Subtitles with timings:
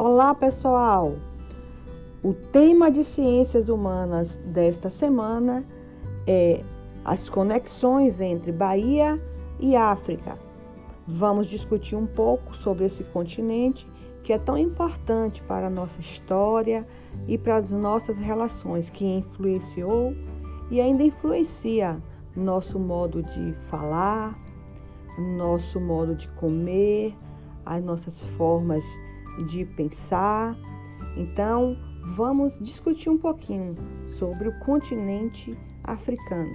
[0.00, 1.16] Olá, pessoal!
[2.22, 5.64] O tema de ciências humanas desta semana
[6.24, 6.62] é
[7.04, 9.20] as conexões entre Bahia
[9.58, 10.38] e África.
[11.04, 13.84] Vamos discutir um pouco sobre esse continente
[14.22, 16.86] que é tão importante para a nossa história
[17.26, 20.14] e para as nossas relações, que influenciou
[20.70, 22.00] e ainda influencia
[22.36, 24.38] nosso modo de falar,
[25.36, 27.16] nosso modo de comer,
[27.66, 29.07] as nossas formas de
[29.66, 30.56] pensar.
[31.16, 31.76] Então,
[32.14, 33.74] vamos discutir um pouquinho
[34.18, 36.54] sobre o continente africano.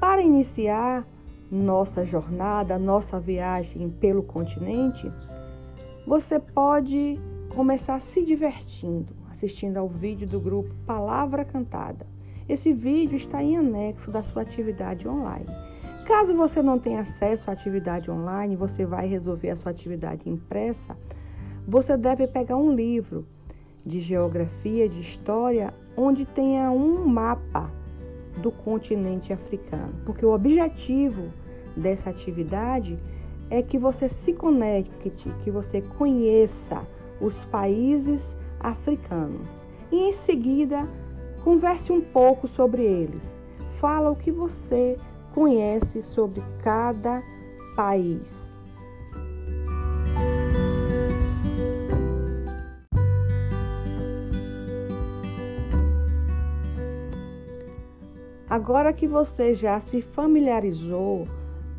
[0.00, 1.06] Para iniciar
[1.50, 5.10] nossa jornada, nossa viagem pelo continente,
[6.06, 7.18] você pode
[7.54, 12.06] começar se divertindo, assistindo ao vídeo do grupo Palavra Cantada.
[12.48, 15.46] Esse vídeo está em anexo da sua atividade online.
[16.06, 20.96] Caso você não tenha acesso à atividade online, você vai resolver a sua atividade impressa,
[21.66, 23.26] você deve pegar um livro
[23.84, 27.70] de geografia, de história, onde tenha um mapa
[28.40, 31.30] do continente africano, porque o objetivo
[31.76, 32.98] dessa atividade
[33.50, 36.86] é que você se conecte, que você conheça
[37.20, 39.46] os países africanos
[39.90, 40.88] e em seguida
[41.44, 43.38] converse um pouco sobre eles.
[43.78, 44.98] Fala o que você
[45.34, 47.22] conhece sobre cada
[47.76, 48.41] país.
[58.52, 61.26] Agora que você já se familiarizou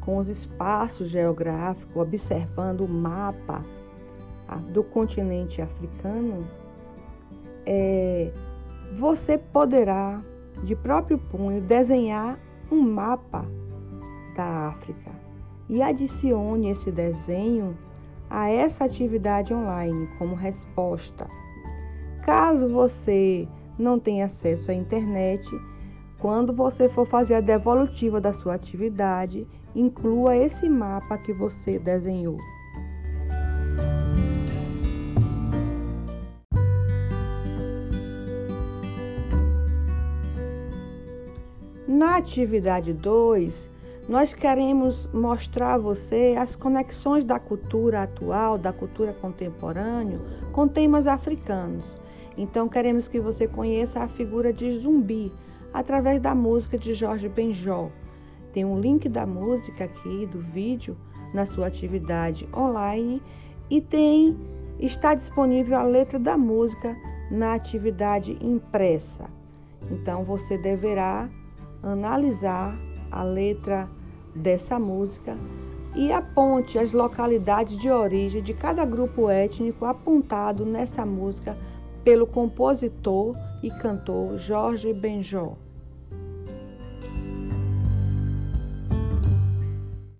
[0.00, 3.62] com os espaços geográficos, observando o mapa
[4.48, 6.48] ah, do continente africano,
[7.66, 8.32] é,
[8.98, 10.22] você poderá,
[10.64, 12.38] de próprio punho, desenhar
[12.70, 13.44] um mapa
[14.34, 15.10] da África
[15.68, 17.76] e adicione esse desenho
[18.30, 21.28] a essa atividade online como resposta.
[22.24, 23.46] Caso você
[23.78, 25.46] não tenha acesso à internet,
[26.22, 29.44] quando você for fazer a devolutiva da sua atividade,
[29.74, 32.36] inclua esse mapa que você desenhou.
[41.88, 43.68] Na atividade 2,
[44.08, 50.20] nós queremos mostrar a você as conexões da cultura atual, da cultura contemporânea,
[50.52, 51.84] com temas africanos.
[52.38, 55.32] Então, queremos que você conheça a figura de zumbi,
[55.72, 57.90] através da música de Jorge Benjol.
[58.52, 60.96] Tem um link da música aqui do vídeo
[61.32, 63.22] na sua atividade online
[63.70, 64.36] e tem
[64.78, 66.96] está disponível a letra da música
[67.30, 69.30] na atividade impressa.
[69.90, 71.28] Então você deverá
[71.82, 72.76] analisar
[73.10, 73.88] a letra
[74.34, 75.36] dessa música
[75.94, 81.56] e aponte as localidades de origem de cada grupo étnico apontado nessa música
[82.04, 85.56] pelo compositor e cantor Jorge Benjol.